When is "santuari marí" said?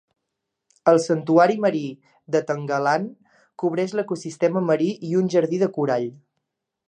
1.01-1.81